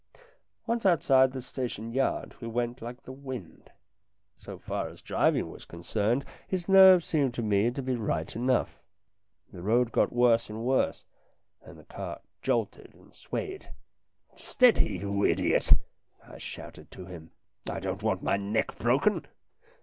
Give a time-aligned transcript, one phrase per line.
[0.65, 3.69] Once outside the station yard, we went like the wind.
[4.39, 8.79] So far as driving was concerned, his nerves seemed to me to be right enough.
[9.53, 11.05] The road got worse and worse,
[11.61, 13.69] and the cart jolted and swayed.
[14.35, 15.71] "Steady, you idiot!"
[16.27, 17.29] I shouted to him.
[17.69, 19.27] "I don't want my neck broken."